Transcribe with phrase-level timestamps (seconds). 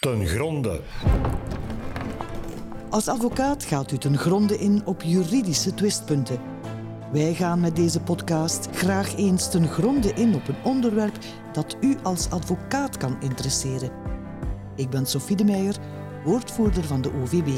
[0.00, 0.80] ten gronde.
[2.90, 6.40] Als advocaat gaat u ten gronde in op juridische twistpunten.
[7.12, 11.18] Wij gaan met deze podcast graag eens ten gronde in op een onderwerp
[11.52, 13.90] dat u als advocaat kan interesseren.
[14.76, 15.76] Ik ben Sophie de Meijer,
[16.24, 17.48] woordvoerder van de OVB.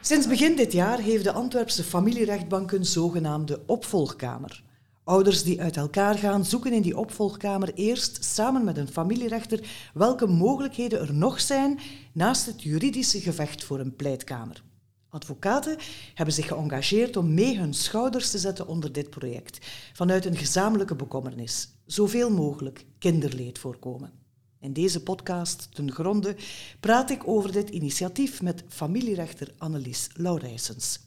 [0.00, 4.62] Sinds begin dit jaar heeft de Antwerpse familierechtbank een zogenaamde opvolgkamer.
[5.04, 10.26] Ouders die uit elkaar gaan zoeken in die opvolgkamer eerst samen met een familierechter welke
[10.26, 11.78] mogelijkheden er nog zijn
[12.12, 14.62] naast het juridische gevecht voor een pleitkamer.
[15.08, 15.76] Advocaten
[16.14, 20.94] hebben zich geëngageerd om mee hun schouders te zetten onder dit project, vanuit een gezamenlijke
[20.94, 21.68] bekommernis.
[21.86, 24.12] Zoveel mogelijk kinderleed voorkomen.
[24.60, 26.36] In deze podcast ten gronde
[26.80, 31.00] praat ik over dit initiatief met familierechter Annelies Laurijsens.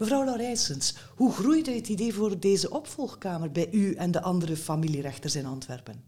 [0.00, 5.34] Mevrouw Laurijsens, hoe groeide het idee voor deze opvolgkamer bij u en de andere familierechters
[5.34, 6.02] in Antwerpen?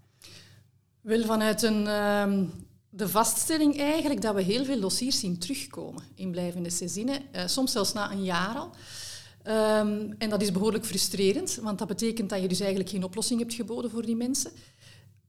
[1.01, 2.49] Wel, vanuit een, uh,
[2.91, 7.73] de vaststelling eigenlijk dat we heel veel dossiers zien terugkomen in blijvende seizoenen, uh, soms
[7.73, 8.71] zelfs na een jaar al.
[9.47, 13.41] Um, en dat is behoorlijk frustrerend, want dat betekent dat je dus eigenlijk geen oplossing
[13.41, 14.51] hebt geboden voor die mensen.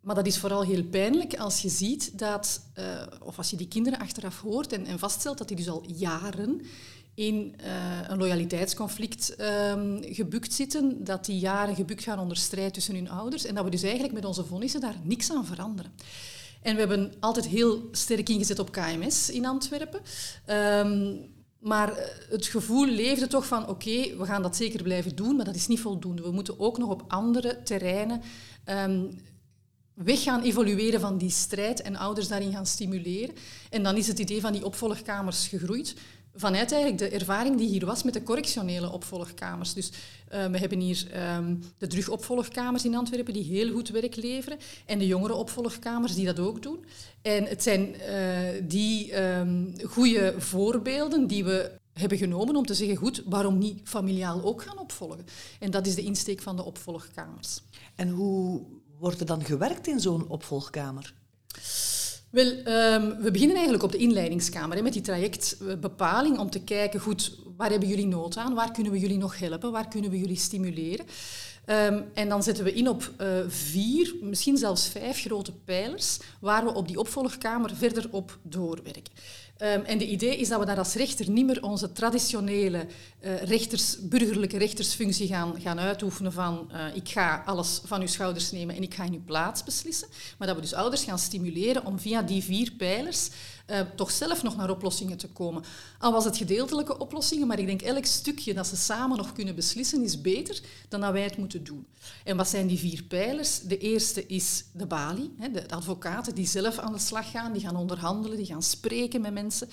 [0.02, 2.84] Maar dat is vooral heel pijnlijk als je ziet dat, uh,
[3.22, 6.62] of als je die kinderen achteraf hoort en, en vaststelt dat die dus al jaren
[7.16, 12.96] in uh, een loyaliteitsconflict um, gebukt zitten, dat die jaren gebukt gaan onder strijd tussen
[12.96, 15.92] hun ouders en dat we dus eigenlijk met onze vonnissen daar niks aan veranderen.
[16.62, 20.02] En we hebben altijd heel sterk ingezet op KMS in Antwerpen.
[20.48, 21.94] Um, maar
[22.30, 25.68] het gevoel leefde toch van oké, we gaan dat zeker blijven doen, maar dat is
[25.68, 26.22] niet voldoende.
[26.22, 28.22] We moeten ook nog op andere terreinen
[28.66, 29.18] um,
[29.94, 33.36] weg gaan evolueren van die strijd en ouders daarin gaan stimuleren.
[33.70, 35.96] En dan is het idee van die opvolgkamers gegroeid
[36.36, 39.74] vanuit eigenlijk de ervaring die hier was met de correctionele opvolgkamers.
[39.74, 44.58] Dus uh, we hebben hier um, de terugopvolgkamers in Antwerpen die heel goed werk leveren
[44.86, 46.86] en de jongere opvolgkamers die dat ook doen.
[47.22, 48.00] En het zijn uh,
[48.64, 54.44] die um, goede voorbeelden die we hebben genomen om te zeggen, goed, waarom niet familiaal
[54.44, 55.26] ook gaan opvolgen?
[55.60, 57.62] En dat is de insteek van de opvolgkamers.
[57.96, 58.62] En hoe
[59.00, 61.14] wordt er dan gewerkt in zo'n opvolgkamer?
[62.34, 67.38] Wel, um, we beginnen eigenlijk op de inleidingskamer met die trajectbepaling om te kijken, goed,
[67.58, 68.54] waar hebben jullie nood aan?
[68.54, 69.72] Waar kunnen we jullie nog helpen?
[69.72, 71.06] Waar kunnen we jullie stimuleren?
[71.66, 76.64] Um, en dan zetten we in op uh, vier, misschien zelfs vijf grote pijlers, waar
[76.64, 79.14] we op die opvolgkamer verder op doorwerken.
[79.58, 82.86] Um, en de idee is dat we daar als rechter niet meer onze traditionele
[83.22, 88.52] uh, rechters, burgerlijke rechtersfunctie gaan, gaan uitoefenen van uh, ik ga alles van uw schouders
[88.52, 90.08] nemen en ik ga in uw plaats beslissen,
[90.38, 93.30] maar dat we dus ouders gaan stimuleren om via die vier pijlers
[93.68, 95.64] uh, toch zelf nog naar oplossingen te komen.
[96.00, 99.56] Al was het gedeeltelijke oplossingen, maar ik denk elk stukje dat ze samen nog kunnen
[99.56, 101.86] beslissen is beter dan dat wij het moeten doen.
[102.24, 103.60] En wat zijn die vier pijlers?
[103.60, 107.62] De eerste is de balie, hè, de advocaten die zelf aan de slag gaan, die
[107.62, 109.70] gaan onderhandelen, die gaan spreken met mensen.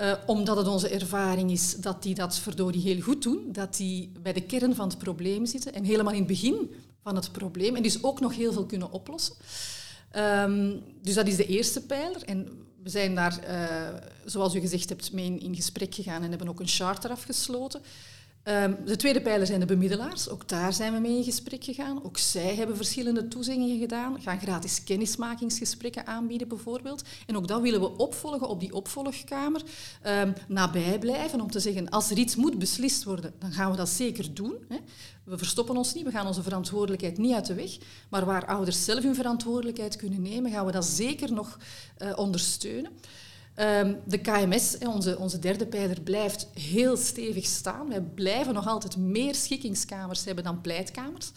[0.00, 4.12] Uh, omdat het onze ervaring is dat die dat verdorie heel goed doen, dat die
[4.22, 7.76] bij de kern van het probleem zitten en helemaal in het begin van het probleem
[7.76, 9.34] en dus ook nog heel veel kunnen oplossen.
[10.16, 12.22] Um, dus dat is de eerste pijler.
[12.22, 16.48] En we zijn daar, uh, zoals u gezegd hebt, mee in, gesprek gegaan en hebben
[16.48, 17.80] ook een charter afgesloten.
[18.48, 20.28] Um, de tweede pijler zijn de bemiddelaars.
[20.28, 22.04] Ook daar zijn we mee in gesprek gegaan.
[22.04, 24.22] Ook zij hebben verschillende toezeggingen gedaan.
[24.22, 27.02] Gaan gratis kennismakingsgesprekken aanbieden bijvoorbeeld.
[27.26, 29.62] En ook dat willen we opvolgen op die opvolgkamer.
[30.06, 33.76] Um, nabij blijven om te zeggen, als er iets moet beslist worden, dan gaan we
[33.76, 34.54] dat zeker doen.
[34.68, 34.76] Hè.
[35.24, 37.76] We verstoppen ons niet, we gaan onze verantwoordelijkheid niet uit de weg.
[38.08, 41.58] Maar waar ouders zelf hun verantwoordelijkheid kunnen nemen, gaan we dat zeker nog
[41.98, 42.92] uh, ondersteunen.
[43.60, 47.88] Um, de KMS, onze, onze derde pijler, blijft heel stevig staan.
[47.88, 51.30] Wij blijven nog altijd meer schikkingskamers hebben dan pleitkamers.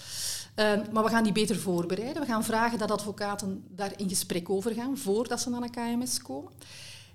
[0.55, 2.21] Um, maar we gaan die beter voorbereiden.
[2.21, 6.21] We gaan vragen dat advocaten daar in gesprek over gaan voordat ze naar een KMS
[6.21, 6.51] komen.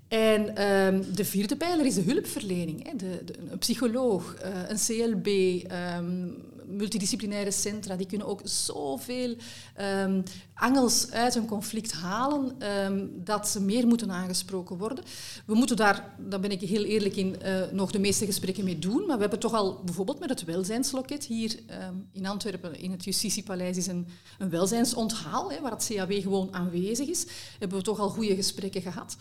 [0.07, 2.83] En um, de vierde pijler is de hulpverlening.
[2.89, 2.95] Hè.
[2.95, 5.27] De, een psycholoog, uh, een CLB,
[6.67, 9.35] multidisciplinaire centra, die kunnen ook zoveel
[10.05, 10.23] um,
[10.53, 12.57] angels uit een conflict halen
[13.23, 15.03] dat ze meer moeten aangesproken worden.
[15.45, 18.79] We moeten daar, daar ben ik heel eerlijk in, uh, nog de meeste gesprekken mee
[18.79, 19.05] doen.
[19.05, 21.59] Maar we hebben toch al bijvoorbeeld met het welzijnsloket hier
[22.11, 27.07] in Antwerpen, in het Justitiepaleis, is een, een welzijnsonthaal, hè, waar het CAW gewoon aanwezig
[27.07, 27.25] is.
[27.59, 29.17] Hebben we toch al goede gesprekken gehad.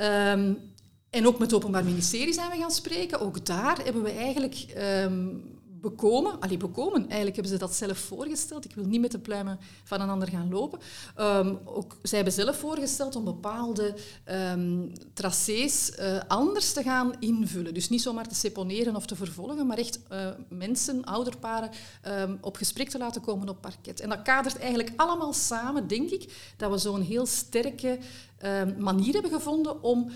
[0.00, 0.72] Um,
[1.10, 3.20] en ook met het Openbaar Ministerie zijn we gaan spreken.
[3.20, 5.42] Ook daar hebben we eigenlijk um,
[5.84, 6.40] bekomen.
[6.40, 7.00] Allee, bekomen.
[7.00, 8.64] Eigenlijk hebben ze dat zelf voorgesteld.
[8.64, 10.78] Ik wil niet met de pluimen van een ander gaan lopen.
[11.20, 13.94] Um, ook, zij hebben zelf voorgesteld om bepaalde
[14.30, 17.74] um, tracés uh, anders te gaan invullen.
[17.74, 21.70] Dus niet zomaar te seponeren of te vervolgen, maar echt uh, mensen, ouderparen,
[22.08, 24.00] um, op gesprek te laten komen op parket.
[24.00, 27.98] En dat kadert eigenlijk allemaal samen, denk ik, dat we zo'n heel sterke
[28.78, 30.10] manier hebben gevonden om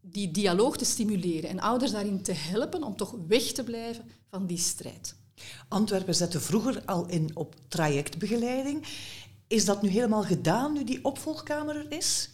[0.00, 4.46] die dialoog te stimuleren en ouders daarin te helpen om toch weg te blijven van
[4.46, 5.14] die strijd.
[5.68, 8.86] Antwerpen zette vroeger al in op trajectbegeleiding.
[9.46, 12.30] Is dat nu helemaal gedaan nu die opvolgkamer er is?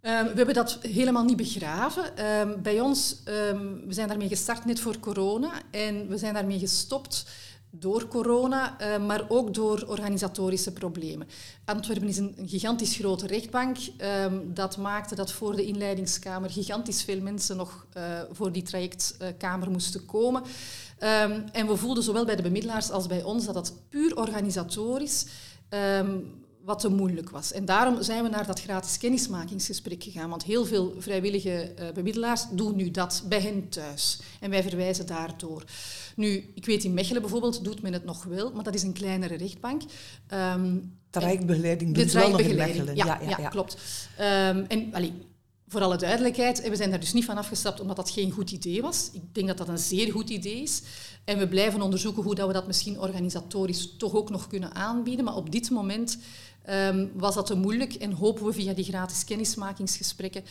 [0.00, 2.24] Um, we hebben dat helemaal niet begraven.
[2.40, 6.58] Um, bij ons, um, we zijn daarmee gestart net voor corona en we zijn daarmee
[6.58, 7.26] gestopt
[7.74, 11.28] door corona, maar ook door organisatorische problemen.
[11.64, 13.76] Antwerpen is een, gigantisch grote rechtbank.
[14.44, 19.72] Dat maakte dat voor de inleidingskamer gigantisch veel mensen nog uh, voor die trajectkamer uh,
[19.72, 20.42] moesten komen.
[21.02, 25.26] Um, en we voelden zowel bij de bemiddelaars als bij ons dat dat puur organisatorisch
[25.70, 27.52] um, wat te moeilijk was.
[27.52, 30.30] En daarom zijn we naar dat gratis kennismakingsgesprek gegaan.
[30.30, 34.20] Want heel veel vrijwillige uh, bemiddelaars doen nu dat bij hen thuis.
[34.40, 35.64] En wij verwijzen daardoor.
[36.16, 38.92] Nu, ik weet in Mechelen bijvoorbeeld doet men het nog wel, maar dat is een
[38.92, 39.82] kleinere rechtbank.
[40.34, 42.96] Um, trajectbegeleiding doet wel nog in Mechelen.
[42.96, 43.48] Ja, ja, ja, ja.
[43.48, 43.76] klopt.
[44.20, 45.12] Um, en allee,
[45.72, 48.82] voor alle duidelijkheid, we zijn daar dus niet van afgestapt omdat dat geen goed idee
[48.82, 49.10] was.
[49.12, 50.82] Ik denk dat dat een zeer goed idee is.
[51.24, 55.24] En we blijven onderzoeken hoe dat we dat misschien organisatorisch toch ook nog kunnen aanbieden.
[55.24, 56.18] Maar op dit moment
[56.70, 60.44] um, was dat te moeilijk en hopen we via die gratis kennismakingsgesprekken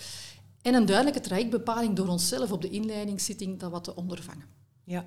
[0.61, 4.45] en een duidelijke trajectbepaling door onszelf op de inleidingszitting dat wat te ondervangen.
[4.83, 5.03] Ja,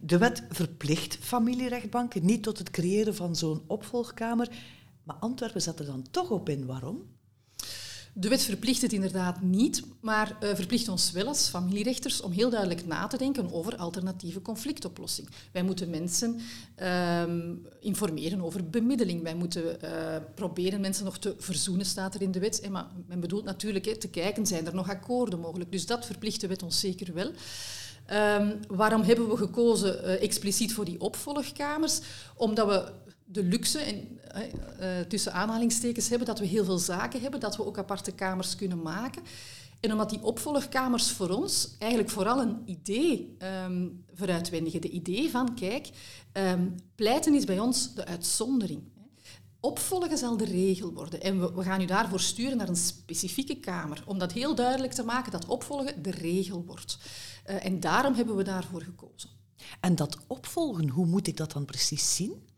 [0.00, 4.48] de wet verplicht familierechtbanken niet tot het creëren van zo'n opvolgkamer,
[5.02, 6.66] maar Antwerpen zet er dan toch op in.
[6.66, 7.02] Waarom?
[8.14, 12.50] De wet verplicht het inderdaad niet, maar uh, verplicht ons wel als familierechters om heel
[12.50, 15.28] duidelijk na te denken over alternatieve conflictoplossing.
[15.52, 16.40] Wij moeten mensen
[16.82, 19.22] um, informeren over bemiddeling.
[19.22, 22.60] Wij moeten uh, proberen mensen nog te verzoenen, staat er in de wet.
[22.60, 25.72] En maar men bedoelt natuurlijk te kijken, zijn er nog akkoorden mogelijk.
[25.72, 27.32] Dus dat verplicht de wet ons zeker wel.
[28.38, 32.00] Um, waarom hebben we gekozen expliciet voor die opvolgkamers?
[32.36, 32.92] Omdat we
[33.32, 34.20] de luxe, en,
[34.80, 38.56] uh, tussen aanhalingstekens, hebben dat we heel veel zaken hebben, dat we ook aparte kamers
[38.56, 39.22] kunnen maken.
[39.80, 43.36] En omdat die opvolgkamers voor ons eigenlijk vooral een idee
[43.66, 44.80] um, vooruitwendigen.
[44.80, 45.90] De idee van, kijk,
[46.32, 48.82] um, pleiten is bij ons de uitzondering.
[49.60, 51.20] Opvolgen zal de regel worden.
[51.22, 54.02] En we, we, gaan u daarvoor sturen naar een specifieke kamer.
[54.06, 56.98] Om dat heel duidelijk te maken dat opvolgen de regel wordt.
[57.50, 59.30] Uh, en daarom hebben we daarvoor gekozen.
[59.80, 62.50] En dat opvolgen, hoe moet ik dat dan precies zien?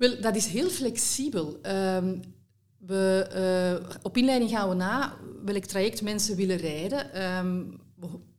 [0.00, 1.58] Wel, dat is heel flexibel.
[1.66, 2.20] Um,
[2.78, 3.30] we,
[3.82, 7.22] uh, op inleiding gaan we na welk traject mensen willen rijden.
[7.38, 7.80] Um,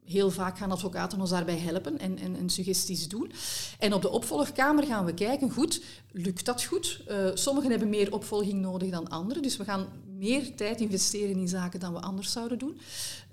[0.05, 3.31] heel vaak gaan advocaten ons daarbij helpen en, suggesties doen.
[3.79, 7.03] En op de opvolgkamer gaan we kijken, goed, lukt dat goed?
[7.09, 9.87] Uh, sommigen hebben meer opvolging nodig dan anderen, dus we gaan
[10.17, 12.79] meer tijd investeren in zaken dan we anders zouden doen.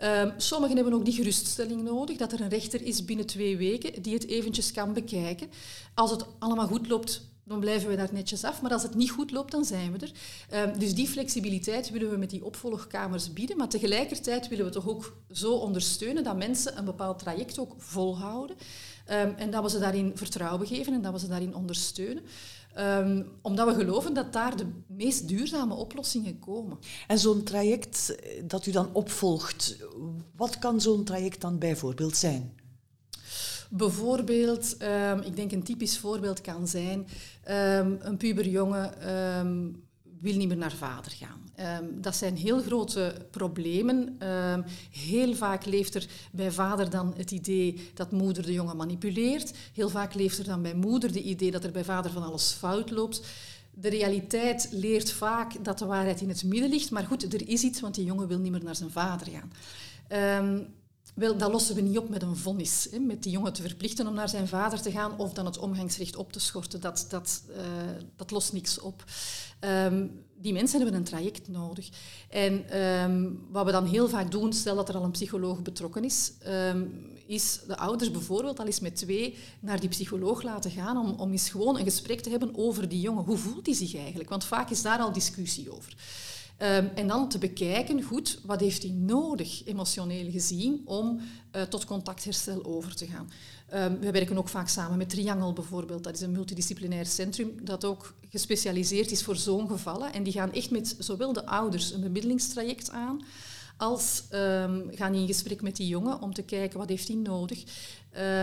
[0.03, 4.03] Um, sommigen hebben ook die geruststelling nodig, dat er een rechter is binnen twee weken
[4.03, 5.51] die het eventjes kan bekijken.
[5.95, 8.63] Als het allemaal goed loopt, dan blijven we daar netjes af.
[8.63, 10.69] Maar als het niet goed loopt, dan zijn we er.
[10.69, 13.57] Um, dus die flexibiliteit willen we met die opvolgkamers bieden.
[13.57, 18.57] Maar tegelijkertijd willen we toch ook zo ondersteunen dat mensen een bepaald traject ook volhouden.
[19.11, 22.23] Um, en dat we ze daarin vertrouwen geven en dat we ze daarin ondersteunen.
[22.79, 26.79] Um, omdat we geloven dat daar de meest duurzame oplossingen komen.
[27.07, 29.77] En zo'n traject dat u dan opvolgt,
[30.37, 32.58] wat kan zo'n traject dan bijvoorbeeld zijn?
[33.69, 39.83] Bijvoorbeeld, um, ik denk een typisch voorbeeld kan zijn, um, een puberjongen um,
[40.21, 41.47] wil niet meer naar vader gaan.
[42.01, 44.19] Dat zijn heel grote problemen.
[44.91, 49.53] Heel vaak leeft er bij vader dan het idee dat moeder de jongen manipuleert.
[49.75, 52.53] Heel vaak leeft er dan bij moeder het idee dat er bij vader van alles
[52.53, 53.27] fout loopt.
[53.71, 56.91] De realiteit leert vaak dat de waarheid in het midden ligt.
[56.91, 59.53] Maar goed, er is iets, want die jongen wil niet meer naar zijn vader gaan.
[61.19, 62.89] Wel, dat lossen we niet op met een vonnis.
[62.91, 65.59] Hè, met die jongen te verplichten om naar zijn vader te gaan of dan het
[65.59, 66.81] omgangsrecht op te schorten.
[66.81, 67.57] Dat, dat, uh,
[68.17, 69.05] dat lost niks op.
[69.61, 71.89] Um, die mensen hebben een traject nodig.
[72.31, 76.05] En um, wat we dan heel vaak doen, stel dat er al een psycholoog betrokken
[76.05, 80.97] is, um, is de ouders bijvoorbeeld al eens met twee naar die psycholoog laten gaan
[80.97, 83.25] om, om eens gewoon een gesprek te hebben over die jongen.
[83.25, 84.29] Hoe voelt hij zich eigenlijk?
[84.29, 85.97] Want vaak is daar al discussie over.
[86.63, 91.21] Um, en dan te bekijken, goed, wat heeft hij nodig, emotioneel gezien, om
[91.57, 93.31] uh, tot contactherstel over te gaan.
[93.75, 96.05] Um, we werken ook vaak samen met Triangle bijvoorbeeld.
[96.05, 100.13] Dat is een multidisciplinair centrum dat ook gespecialiseerd is voor zo'n gevallen.
[100.13, 103.25] En die gaan echt met zowel de ouders een bemiddelingstraject aan,
[103.77, 107.17] als um, gaan die in gesprek met die jongen om te kijken wat heeft hij
[107.17, 107.65] nodig.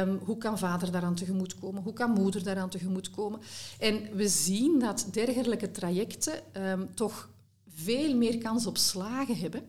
[0.01, 1.83] Um, hoe kan vader daaraan tegemoetkomen?
[1.83, 3.39] Hoe kan moeder daaraan tegemoetkomen?
[3.79, 6.33] En we zien dat dergelijke trajecten
[6.93, 7.29] toch
[7.75, 9.63] veel meer kans op slagen hebben.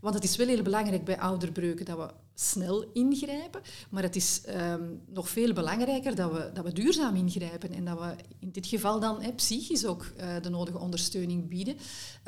[0.00, 4.42] Want het is wel heel belangrijk bij ouderbreuken dat we snel ingrijpen, maar het is
[4.48, 8.66] um, nog veel belangrijker dat we, dat we duurzaam ingrijpen en dat we in dit
[8.66, 11.76] geval dan psychisch ook uh, de nodige ondersteuning bieden.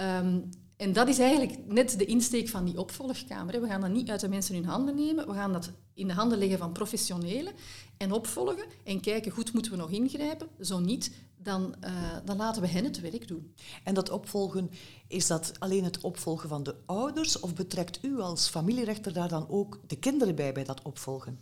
[0.00, 3.60] Um, en dat is eigenlijk net de insteek van die opvolgkamer.
[3.60, 6.14] We gaan dat niet uit de mensen hun handen nemen, we gaan dat in de
[6.14, 7.52] handen leggen van professionelen
[7.96, 10.48] en opvolgen en kijken, goed, moeten we nog ingrijpen?
[10.60, 11.12] Zo niet,
[11.44, 11.90] dan, uh,
[12.24, 13.54] dan laten we hen het werk doen.
[13.84, 14.70] En dat opvolgen,
[15.08, 19.48] is dat alleen het opvolgen van de ouders of betrekt u als familierechter daar dan
[19.48, 21.38] ook de kinderen bij, bij dat opvolgen?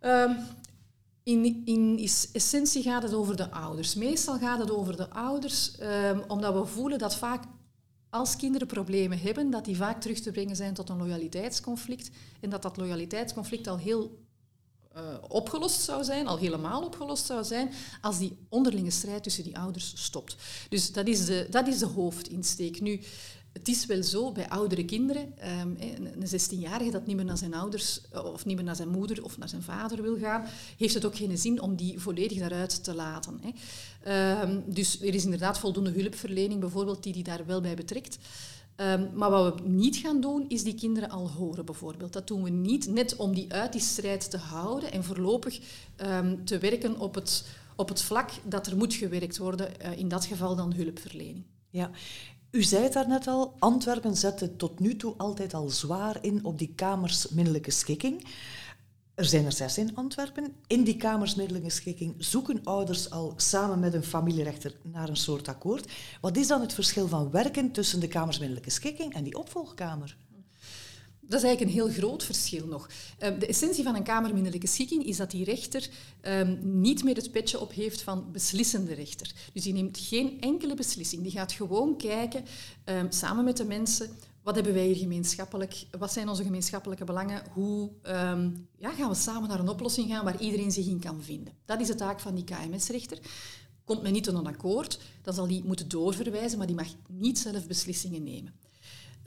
[0.00, 0.36] Um,
[1.22, 3.94] in, in essentie gaat het over de ouders.
[3.94, 7.44] Meestal gaat het over de ouders, um, omdat we voelen dat vaak
[8.10, 12.10] als kinderen problemen hebben, dat die vaak terug te brengen zijn tot een loyaliteitsconflict.
[12.40, 14.23] En dat dat loyaliteitsconflict al heel
[14.96, 19.58] uh, opgelost zou zijn, al helemaal opgelost zou zijn, als die onderlinge strijd tussen die
[19.58, 20.36] ouders stopt.
[20.68, 22.80] Dus dat is de, dat is de hoofdinsteek.
[22.80, 23.00] Nu,
[23.54, 27.54] het is wel zo bij oudere kinderen, um, een 16-jarige dat niet meer naar zijn
[27.54, 30.44] ouders eh, of niet meer naar zijn moeder of naar zijn vader wil gaan,
[30.76, 33.40] heeft het ook geen zin om die volledig daaruit te laten.
[34.08, 38.18] Um, dus er is inderdaad voldoende hulpverlening bijvoorbeeld die die daar wel bij betrekt.
[38.76, 42.12] Um, maar wat we niet gaan doen, is die kinderen al horen bijvoorbeeld.
[42.12, 45.60] Dat doen we niet, net om die uit die strijd te houden en voorlopig
[46.06, 47.44] um, te werken op het,
[47.76, 51.44] op het vlak dat er moet gewerkt worden, uh, in dat geval dan hulpverlening.
[51.70, 51.90] Ja,
[52.50, 56.58] u zei het daarnet al, Antwerpen zette tot nu toe altijd al zwaar in op
[56.58, 57.26] die kamers
[57.64, 58.26] schikking.
[59.14, 60.54] Er zijn er zes in Antwerpen.
[60.66, 65.92] In die kamersmiddelengeschikking zoeken ouders al samen met een familierechter naar een soort akkoord.
[66.20, 70.16] Wat is dan het verschil van werken tussen de kamersmiddellijke schikking en die opvolgkamer?
[71.20, 72.88] Dat is eigenlijk een heel groot verschil nog.
[73.18, 75.88] Ehm, de essentie van een kamermindelijke schikking is dat die rechter
[76.22, 79.32] um, niet meer het petje op heeft van beslissende rechter.
[79.52, 81.22] Dus die neemt geen enkele beslissing.
[81.22, 82.44] Die gaat gewoon kijken,
[82.84, 84.10] um, samen met de mensen,
[84.44, 85.86] wat hebben wij hier gemeenschappelijk?
[85.98, 87.42] Wat zijn onze gemeenschappelijke belangen?
[87.52, 91.22] Hoe um, ja, gaan we samen naar een oplossing gaan waar iedereen zich in kan
[91.22, 91.52] vinden?
[91.64, 93.18] Dat is de taak van die KMS-rechter.
[93.84, 97.38] Komt men niet tot een akkoord, dan zal die moeten doorverwijzen, maar die mag niet
[97.38, 98.54] zelf beslissingen nemen.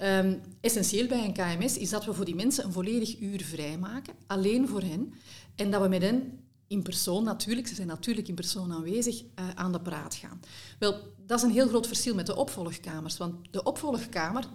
[0.01, 4.13] Um, essentieel bij een KMS is dat we voor die mensen een volledig uur vrijmaken,
[4.27, 5.13] alleen voor hen,
[5.55, 9.50] en dat we met hen in persoon natuurlijk, ze zijn natuurlijk in persoon aanwezig, uh,
[9.55, 10.39] aan de praat gaan.
[10.79, 14.47] Wel, dat is een heel groot verschil met de opvolgkamers, want de opvolgkamer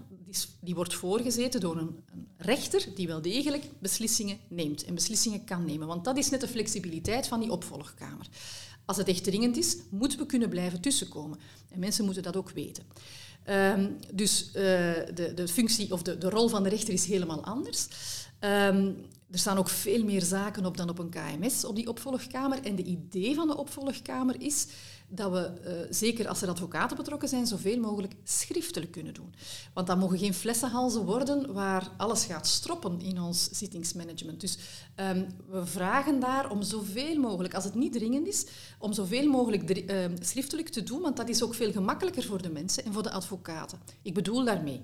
[0.61, 5.65] die, wordt voorgezeten door een, een, rechter die wel degelijk beslissingen neemt en beslissingen kan
[5.65, 8.27] nemen, want dat is net de flexibiliteit van die opvolgkamer.
[8.85, 11.39] Als het echt dringend is, moeten we kunnen blijven tussenkomen.
[11.71, 12.85] En mensen moeten dat ook weten.
[13.49, 14.53] Um, dus uh,
[15.15, 17.89] de, de functie of de, de rol van de rechter is helemaal anders.
[18.41, 18.97] Um,
[19.31, 22.63] er staan ook veel meer zaken op dan op een KMS, op die opvolgkamer.
[22.63, 24.67] En de idee van de opvolgkamer is
[25.15, 29.35] dat we, uh, zeker als er advocaten betrokken zijn, zoveel mogelijk schriftelijk kunnen doen.
[29.75, 34.41] Want dat mogen geen flessenhalzen worden waar alles gaat stroppen in ons zittingsmanagement.
[34.41, 34.59] Dus
[34.97, 38.47] um, we vragen daar om zoveel mogelijk, als het niet dringend is,
[38.79, 42.51] om zoveel mogelijk uh, schriftelijk te doen, want dat is ook veel gemakkelijker voor de
[42.51, 43.79] mensen en voor de advocaten.
[44.03, 44.81] Ik bedoel daarmee...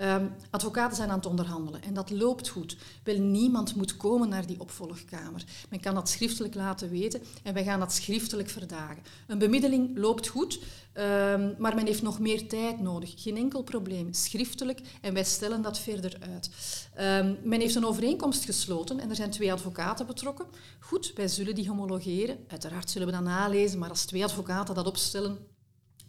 [0.00, 2.76] Um, advocaten zijn aan het onderhandelen en dat loopt goed.
[3.02, 5.44] Wel, niemand moet komen naar die opvolgkamer.
[5.70, 9.02] Men kan dat schriftelijk laten weten en wij gaan dat schriftelijk verdagen.
[9.26, 10.60] Een bemiddeling loopt goed,
[10.94, 13.12] um, maar men heeft nog meer tijd nodig.
[13.16, 16.50] Geen enkel probleem, schriftelijk en wij stellen dat verder uit.
[17.24, 20.46] Um, men heeft een overeenkomst gesloten en er zijn twee advocaten betrokken.
[20.80, 22.38] Goed, wij zullen die homologeren.
[22.48, 25.38] Uiteraard zullen we dat nalezen, maar als twee advocaten dat opstellen,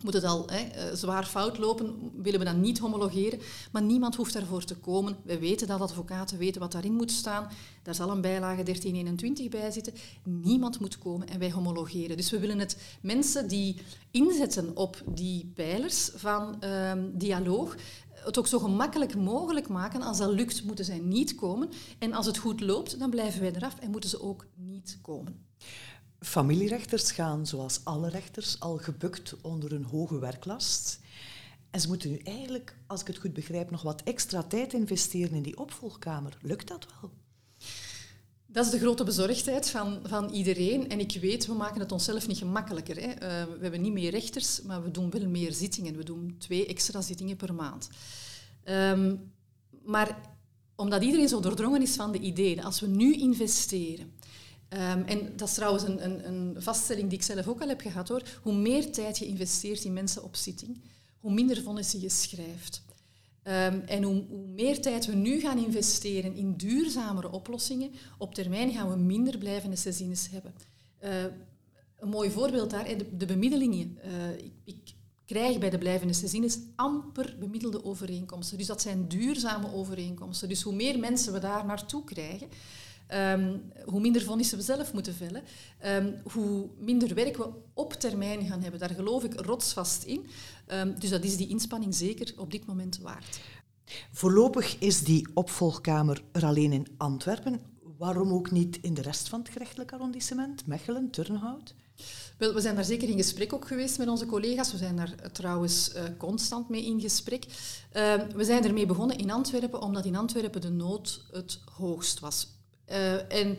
[0.03, 3.39] moet het al hè, eh, zwaar fout lopen, willen we dat niet homologeren.
[3.71, 5.17] Maar niemand hoeft daarvoor te komen.
[5.23, 7.47] We weten dat advocaten weten wat daarin moet staan.
[7.83, 9.93] Daar zal een bijlage 1321 bij zitten.
[10.23, 12.17] Niemand moet komen en wij homologeren.
[12.17, 17.75] Dus we willen het mensen die inzetten op die pijlers van um, dialoog,
[18.09, 20.01] het ook zo gemakkelijk mogelijk maken.
[20.01, 21.69] Als dat lukt, moeten zij niet komen.
[21.99, 25.47] En als het goed loopt, dan blijven wij eraf en moeten ze ook niet komen.
[26.19, 30.99] Familierechters gaan, zoals alle rechters, al gebukt onder een hoge werklast.
[31.69, 35.35] En ze moeten nu eigenlijk, als ik het goed begrijp, nog wat extra tijd investeren
[35.35, 36.37] in die opvolgkamer.
[36.41, 37.11] Lukt dat wel?
[38.45, 40.89] Dat is de grote bezorgdheid van, van iedereen.
[40.89, 42.95] En ik weet, we maken het onszelf niet gemakkelijker.
[42.95, 43.07] Hè.
[43.07, 45.97] Uh, we hebben niet meer rechters, maar we doen wel meer zittingen.
[45.97, 47.89] We doen twee extra zittingen per maand.
[48.65, 49.31] Um,
[49.85, 50.37] maar
[50.75, 54.11] omdat iedereen zo doordrongen is van de ideeën, als we nu investeren
[54.73, 57.81] Um, en dat is trouwens een, een, een, vaststelling die ik zelf ook al heb
[57.81, 58.23] gehad hoor.
[58.41, 60.81] Hoe meer tijd je investeert in mensen op zitting,
[61.19, 62.83] hoe minder vonnissen je schrijft.
[63.43, 68.71] Ehm, en hoe, hoe, meer tijd we nu gaan investeren in duurzamere oplossingen, op termijn
[68.71, 70.53] gaan we minder blijvende saisines hebben.
[71.03, 71.23] Uh,
[71.99, 73.97] een mooi voorbeeld daar, de, de bemiddelingen.
[74.05, 74.77] Uh, ik, ik,
[75.25, 78.57] krijg bij de blijvende saisines amper bemiddelde overeenkomsten.
[78.57, 80.49] Dus dat zijn duurzame overeenkomsten.
[80.49, 82.47] Dus hoe meer mensen we daar naartoe krijgen,
[83.13, 85.43] um, hoe minder vonnissen we zelf moeten vellen,
[85.85, 88.79] um, hoe minder werk we op termijn gaan hebben.
[88.79, 90.27] Daar geloof ik rotsvast in.
[90.73, 93.39] Um, dus dat is die inspanning zeker op dit moment waard.
[94.11, 97.61] Voorlopig is die opvolgkamer er alleen in Antwerpen.
[97.97, 100.65] Waarom ook niet in de rest van het gerechtelijk arrondissement?
[100.65, 101.73] Mechelen, Turnhout?
[102.37, 104.71] Wel, we zijn daar zeker in gesprek ook geweest met onze collega's.
[104.71, 107.45] We zijn daar uh, trouwens uh, constant mee in gesprek.
[107.45, 112.58] Uh, we zijn ermee begonnen in Antwerpen, omdat in Antwerpen de nood het hoogst was.
[112.91, 113.57] Uh, en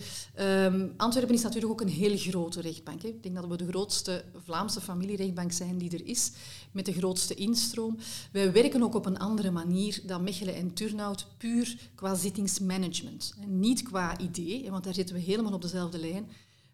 [0.73, 3.03] um, Antwerpen is natuurlijk ook een heel grote rechtbank.
[3.03, 3.09] Hè.
[3.09, 6.33] Ik denk dat we de grootste Vlaamse familierechtbank zijn die er is,
[6.73, 7.99] met de grootste instroom.
[8.33, 13.35] Wij werken ook op een andere manier dan Mechelen en Turnhout, puur qua zittingsmanagement.
[13.41, 16.29] En niet qua idee, want daar zitten we helemaal op dezelfde lijn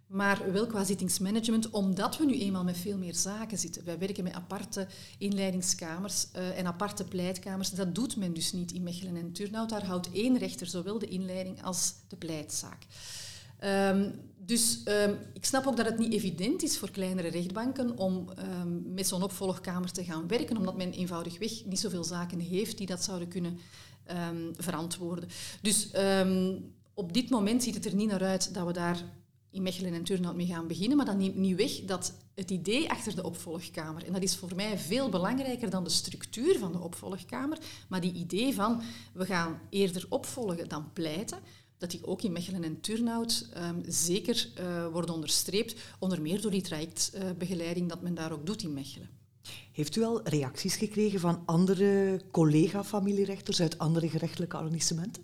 [0.06, 3.84] maar wel qua zittingsmanagement, omdat we nu eenmaal met veel meer zaken zitten.
[3.84, 4.86] Wij werken met aparte
[5.18, 7.70] inleidingskamers uh, en aparte pleitkamers.
[7.70, 9.68] Dat doet men dus niet in Mechelen en Turnhout.
[9.68, 12.86] Daar houdt één rechter zowel de inleiding als de pleitzaak.
[13.64, 18.28] Um, dus um, ik snap ook dat het niet evident is voor kleinere rechtbanken om
[18.38, 22.86] um, met zo'n opvolgkamer te gaan werken, omdat men eenvoudigweg niet zoveel zaken heeft die
[22.86, 23.58] dat zouden kunnen
[24.56, 25.28] verantwoorden.
[25.62, 25.90] Dus
[26.94, 29.02] op dit moment ziet het er niet naar uit dat we daar
[29.56, 30.96] in Mechelen en Turnhout mee gaan beginnen.
[30.96, 34.52] Maar dat neemt niet weg dat het idee achter de opvolgkamer, en dat is voor
[34.54, 37.58] mij veel belangrijker dan de structuur van de opvolgkamer,
[37.88, 38.82] maar die idee van
[39.12, 41.38] we gaan eerder opvolgen dan pleiten,
[41.78, 46.50] dat die ook in Mechelen en Turnhout um, zeker uh, wordt onderstreept, onder meer door
[46.50, 49.08] die trajectbegeleiding dat men daar ook doet in Mechelen.
[49.72, 55.22] Heeft u al reacties gekregen van andere collega-familierechters uit andere gerechtelijke arrondissementen?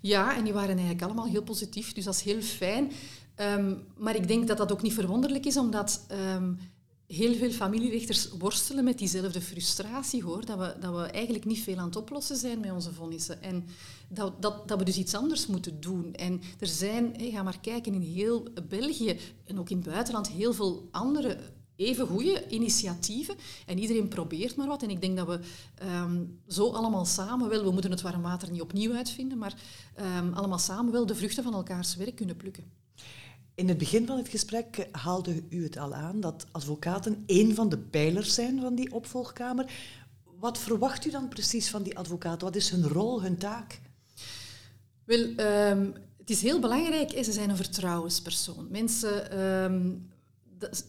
[0.00, 2.92] Ja, en die waren eigenlijk allemaal heel positief, dus dat is heel fijn.
[3.40, 6.58] Um, maar ik denk dat dat ook niet verwonderlijk is, omdat um,
[7.06, 10.44] heel veel familierechters worstelen met diezelfde frustratie, hoor.
[10.44, 13.42] Dat we, dat we eigenlijk niet veel aan het oplossen zijn met onze vonnissen.
[13.42, 13.64] En
[14.08, 16.14] dat, dat, dat we dus iets anders moeten doen.
[16.14, 20.52] En er zijn, ga maar kijken, in heel België en ook in het buitenland heel
[20.52, 21.38] veel andere
[21.76, 23.34] even goede initiatieven.
[23.66, 24.82] En iedereen probeert maar wat.
[24.82, 25.40] En ik denk dat we
[25.84, 29.54] um, zo allemaal samen wel, we moeten het warm water niet opnieuw uitvinden, maar
[30.34, 32.77] allemaal samen wel de vruchten van elkaars werk kunnen plukken.
[33.58, 37.68] In het begin van het gesprek haalde u het al aan dat advocaten één van
[37.68, 39.72] de pijlers zijn van die opvolgkamer.
[40.38, 42.46] Wat verwacht u dan precies van die advocaten?
[42.46, 43.80] Wat is hun rol, hun taak?
[45.04, 48.66] Wel, um, het is heel belangrijk, ze zijn een vertrouwenspersoon.
[48.70, 50.08] Mensen um,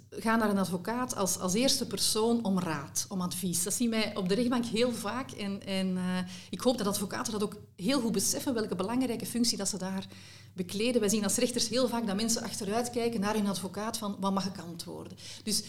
[0.10, 3.64] gaan naar een advocaat als, als eerste persoon om raad, om advies.
[3.64, 5.32] Dat zien wij op de rechtbank heel vaak.
[5.32, 6.18] En, en uh,
[6.50, 10.08] ik hoop dat advocaten dat ook heel goed beseffen, welke belangrijke functie dat ze daar
[10.54, 11.00] bekleden.
[11.00, 14.34] Wij zien als rechters heel vaak dat mensen achteruit kijken naar hun advocaat van wat
[14.34, 15.18] mag ik antwoorden.
[15.44, 15.64] Dus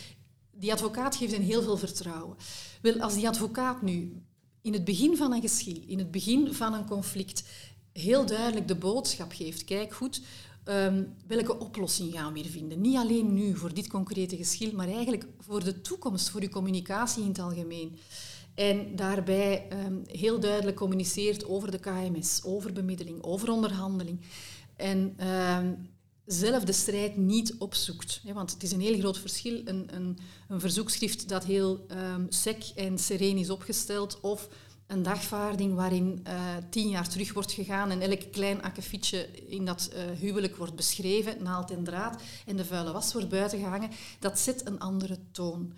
[0.51, 2.37] die advocaat geeft hen heel veel vertrouwen.
[2.83, 4.23] Wel, als die advocaat nu
[4.63, 7.43] in het begin van een geschil, in het begin van een conflict,
[7.93, 10.21] heel duidelijk de boodschap geeft, kijk goed,
[10.71, 12.81] um, welke oplossing gaan we hier vinden?
[12.81, 17.23] Niet alleen nu voor dit concrete geschil, maar eigenlijk voor de toekomst, voor uw communicatie
[17.23, 17.97] in het algemeen.
[18.55, 24.21] En daarbij um, heel duidelijk communiceert over de KMS, over bemiddeling, over onderhandeling.
[24.77, 25.59] En uh,
[26.27, 28.23] zelf de strijd niet opzoekt.
[28.35, 29.61] want het is een heel groot verschil.
[29.65, 34.49] Een, een, een verzoekschrift dat heel um, sec en sereen is opgesteld of
[34.91, 36.35] een dagvaarding waarin uh,
[36.71, 41.43] tien jaar terug wordt gegaan en elk klein akkefietje in dat uh, huwelijk wordt beschreven,
[41.43, 45.73] naald en draad, en de vuile was wordt buiten gehangen, dat zet een andere toon.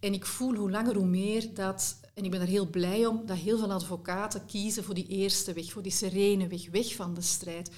[0.00, 3.26] En ik voel hoe langer hoe meer dat, en ik ben er heel blij om,
[3.26, 7.14] dat heel veel advocaten kiezen voor die eerste weg, voor die serene weg, weg van
[7.14, 7.70] de strijd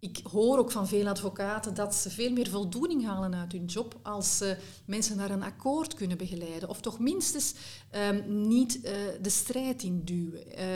[0.00, 3.98] ik hoor ook van veel advocaten dat ze veel meer voldoening halen uit hun job
[4.02, 6.68] als ze mensen naar een akkoord kunnen begeleiden.
[6.68, 7.54] Of toch minstens
[8.10, 10.44] um, niet uh, de strijd induwen.
[10.58, 10.74] Uh,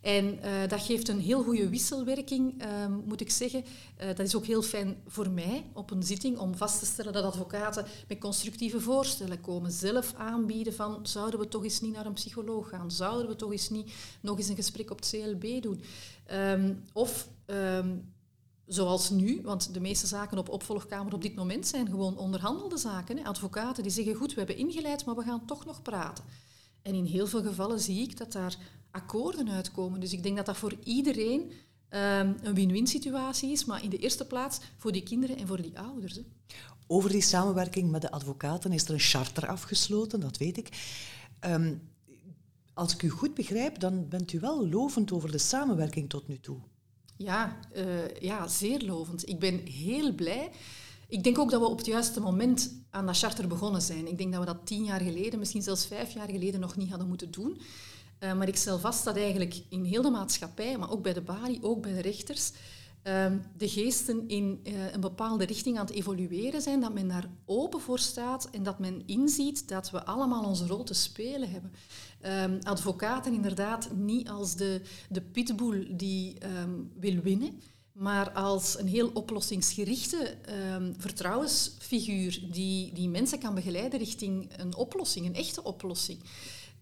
[0.00, 3.64] en uh, dat geeft een heel goede wisselwerking, ehm, moet ik zeggen.
[3.96, 7.24] dat is ook heel fijn voor mij op een zitting om vast te stellen dat
[7.24, 9.72] advocaten met constructieve voorstellen komen.
[9.72, 12.90] Zelf aanbieden van zouden we toch eens niet naar een psycholoog gaan?
[12.90, 15.82] Zouden we toch eens niet nog eens een gesprek op het CLB doen?
[16.32, 17.28] Um, of
[18.66, 23.16] zoals nu, want de meeste zaken op opvolgkamer op dit moment zijn gewoon onderhandelde zaken.
[23.16, 23.24] Hè.
[23.24, 26.24] Advocaten die zeggen, goed, we hebben ingeleid, maar we gaan toch nog praten.
[26.82, 28.56] En in heel veel gevallen zie ik dat daar
[28.90, 30.00] akkoorden uitkomen.
[30.00, 33.98] Dus ik denk dat dat voor iedereen um, een win-win situatie is, maar in de
[33.98, 36.14] eerste plaats voor die kinderen en voor die ouders.
[36.14, 36.22] Hè.
[36.86, 40.68] Over die samenwerking met de advocaten is er een charter afgesloten, dat weet ik.
[41.40, 41.92] Um,
[42.74, 46.40] als ik u goed begrijp, dan bent u wel lovend over de samenwerking tot nu
[46.40, 46.58] toe.
[47.16, 49.28] Ja, uh, ja zeer lovend.
[49.28, 50.50] Ik ben heel blij.
[51.08, 54.08] Ik denk ook dat we op het juiste moment aan dat charter begonnen zijn.
[54.08, 56.88] Ik denk dat we dat tien jaar geleden, misschien zelfs vijf jaar geleden, nog niet
[56.88, 57.60] hadden moeten doen.
[58.20, 61.20] Uh, maar ik stel vast dat eigenlijk in heel de maatschappij, maar ook bij de
[61.20, 62.52] balie, ook bij de rechters,
[63.56, 67.80] de geesten in uh, een bepaalde richting aan het evolueren zijn, dat men daar open
[67.80, 71.72] voor staat en dat men inziet dat we allemaal onze rol te spelen hebben.
[72.50, 77.60] Um, advocaten inderdaad niet als de, de pitbull die um, wil winnen,
[77.92, 80.36] maar als een heel oplossingsgerichte
[80.98, 86.18] vertrouwensfiguur die, die mensen kan begeleiden richting een oplossing, een echte oplossing.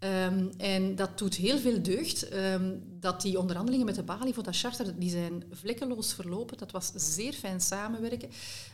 [0.04, 2.34] Um, en dat doet heel veel deugd.
[2.34, 6.58] Um, dat die onderhandelingen met de Bali voor dat charter, die zijn vlekkeloos verlopen.
[6.58, 8.28] Dat was zeer fijn samenwerken.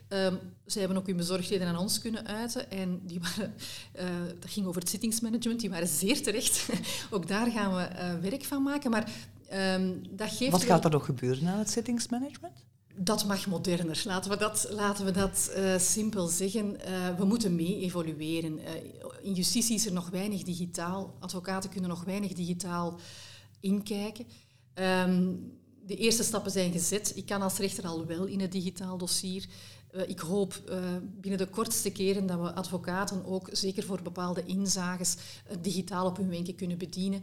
[0.08, 2.70] Um, zij hebben ook hun bezorgdheden aan ons kunnen uiten.
[2.70, 3.54] En die waren,
[3.96, 4.04] uh,
[4.40, 6.68] dat ging over het zittingsmanagement, die waren zeer terecht.
[7.10, 8.90] ook daar gaan we uh, werk van maken.
[8.90, 9.10] Maar
[10.10, 10.50] dat geeft...
[10.50, 12.67] Wat gaat er nog gebeuren aan het zittingsmanagement?
[12.98, 14.02] Dat mag moderner.
[14.04, 16.76] Laten we dat, laten we dat uh, simpel zeggen.
[16.88, 18.58] Uh, we moeten mee evolueren.
[18.58, 18.68] Uh,
[19.22, 21.14] in justitie is er nog weinig digitaal.
[21.20, 22.98] Advocaten kunnen nog weinig digitaal
[23.60, 24.26] inkijken.
[24.74, 25.52] Um,
[25.86, 27.12] de eerste stappen zijn gezet.
[27.14, 29.46] Ik kan als rechter al wel in het digitaal dossier.
[29.98, 34.44] Uh, ik hoop uh, binnen de kortste keren dat we advocaten ook, zeker voor bepaalde
[34.44, 37.22] inzages, uh, digitaal op hun wenken kunnen bedienen.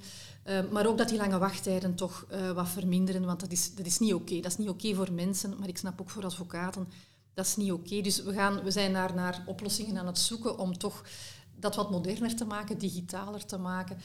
[0.72, 4.14] maar ook dat die lange wachttijden toch wat verminderen, want dat is, dat is niet
[4.14, 4.40] oké.
[4.40, 6.88] Dat is niet oké voor mensen, maar ik snap ook voor advocaten,
[7.34, 8.02] dat is niet oké.
[8.02, 11.04] Dus we, gaan, we zijn daar naar oplossingen aan het zoeken om toch
[11.60, 13.98] dat wat moderner te maken, digitaler te maken.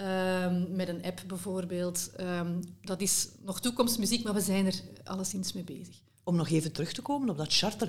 [0.00, 2.10] Um, met een app bijvoorbeeld.
[2.20, 6.02] Um, dat is nog toekomstmuziek, maar we zijn er alleszins mee bezig.
[6.30, 7.88] Om nog even terug te komen op dat charter,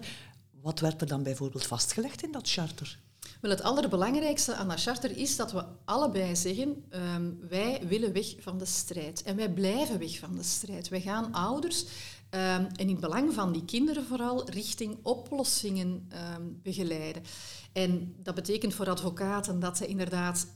[0.62, 3.00] wat werd er dan bijvoorbeeld vastgelegd in dat charter?
[3.42, 6.84] Wel, het allerbelangrijkste aan dat charter is dat we allebei zeggen,
[7.16, 9.24] um, wij willen weg van de strijd.
[9.24, 10.90] En wij blijven weg van de strijd.
[10.90, 11.90] Wij gaan ouders, um,
[12.30, 17.24] en in het belang van die kinderen vooral, richting oplossingen um, begeleiden.
[17.72, 20.48] En dat betekent voor advocaten dat ze inderdaad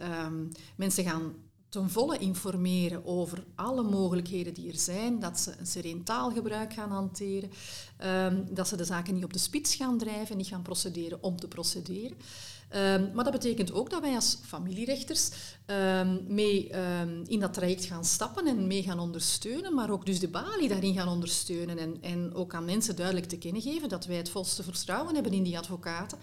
[0.75, 1.33] mensen gaan
[1.75, 6.91] ten volle informeren over alle mogelijkheden die er zijn, dat ze een sereen taalgebruik gaan
[6.91, 7.51] hanteren,
[8.03, 11.35] um, dat ze de zaken niet op de spits gaan drijven, niet gaan procederen om
[11.35, 12.17] te procederen.
[12.75, 15.29] Um, maar dat betekent ook dat wij als familierechters
[15.65, 16.71] um, mee
[17.25, 20.93] in dat traject gaan stappen en mee gaan ondersteunen, maar ook dus de balie daarin
[20.93, 24.63] gaan ondersteunen en, en ook aan mensen duidelijk te kennen geven dat wij het volste
[24.63, 26.17] vertrouwen hebben in die advocaten.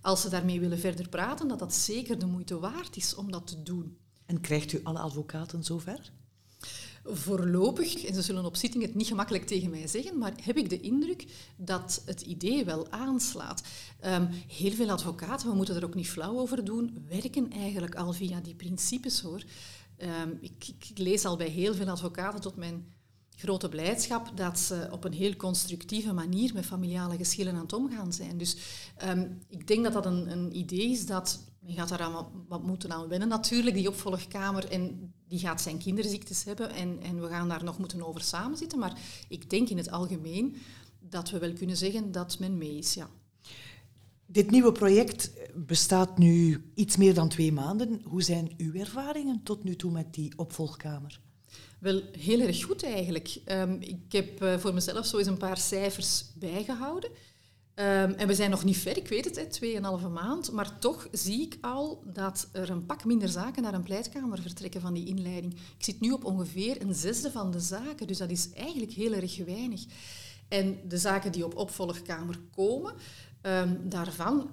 [0.00, 3.46] Als ze daarmee willen verder praten, dat dat zeker de moeite waard is om dat
[3.46, 3.96] te doen.
[4.40, 6.12] Krijgt u alle advocaten zover?
[7.04, 10.70] Voorlopig, en ze zullen op zitting het niet gemakkelijk tegen mij zeggen, maar heb ik
[10.70, 13.62] de indruk dat het idee wel aanslaat.
[14.04, 18.12] Um, heel veel advocaten, we moeten er ook niet flauw over doen, werken eigenlijk al
[18.12, 19.42] via die principes hoor.
[19.98, 22.84] Um, ik, ik, lees al bij heel veel advocaten tot mijn
[23.36, 28.12] grote blijdschap dat ze op een heel constructieve manier met familiale geschillen aan het omgaan
[28.12, 28.38] zijn.
[28.38, 28.56] Dus
[29.08, 32.62] um, ik denk dat dat een, een idee is dat men gaat daar wat, wat
[32.62, 34.70] moeten aan wennen natuurlijk, die opvolgkamer.
[34.70, 38.78] En die gaat zijn kinderziektes hebben en, en we gaan daar nog moeten over samenzitten.
[38.78, 40.56] Maar ik denk in het algemeen
[41.00, 43.10] dat we wel kunnen zeggen dat men mee is, ja.
[44.26, 48.00] Dit nieuwe project bestaat nu iets meer dan twee maanden.
[48.04, 51.20] Hoe zijn uw ervaringen tot nu toe met die opvolgkamer?
[51.78, 53.40] Wel, heel erg goed eigenlijk.
[53.46, 57.10] Um, ik heb uh, voor mezelf zo eens een paar cijfers bijgehouden.
[57.74, 61.40] Um, en we zijn nog niet ver, ik weet het, tweeënhalve maand, maar toch zie
[61.40, 65.52] ik al dat er een pak minder zaken naar een pleitkamer vertrekken van die inleiding.
[65.52, 69.12] Ik zit nu op ongeveer een zesde van de zaken, dus dat is eigenlijk heel
[69.12, 69.84] erg weinig.
[70.48, 72.94] En de zaken die op opvolgkamer komen,
[73.42, 74.50] um, daarvan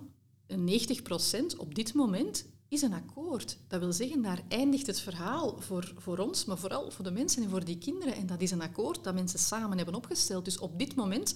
[0.47, 3.57] 90 procent op dit moment is een akkoord.
[3.67, 7.43] Dat wil zeggen, daar eindigt het verhaal voor, voor ons, maar vooral voor de mensen
[7.43, 8.13] en voor die kinderen.
[8.13, 10.45] En dat is een akkoord dat mensen samen hebben opgesteld.
[10.45, 11.35] Dus op dit moment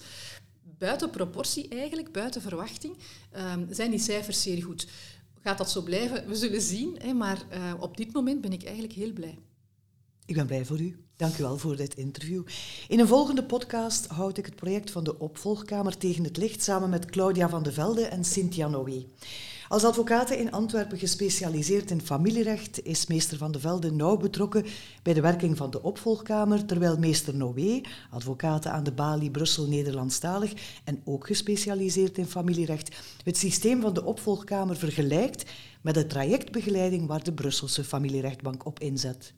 [0.84, 2.96] buiten proportie eigenlijk, buiten verwachting,
[3.36, 4.86] um, zijn die cijfers zeer goed.
[5.40, 6.28] Gaat dat zo blijven?
[6.28, 9.38] We zullen zien, hè, maar uh, op dit moment ben ik eigenlijk heel blij.
[10.26, 10.96] Ik ben blij voor u.
[11.16, 12.42] Dank u wel voor dit interview.
[12.88, 16.90] In een volgende podcast houd ik het project van de opvolgkamer tegen het licht samen
[16.90, 19.06] met Claudia van de Velde en Cynthia Noé.
[19.74, 24.64] Als advocaat in Antwerpen gespecialiseerd in familierecht is meester Van de Velde nauw betrokken
[25.02, 30.52] bij de werking van de opvolgkamer, terwijl meester Noé, advocaat aan de Bali Brussel Nederlandstalig
[30.84, 37.24] en ook gespecialiseerd in familierecht, het systeem van de opvolgkamer vergelijkt met de trajectbegeleiding waar
[37.24, 39.34] de Brusselse familierechtbank op inzet.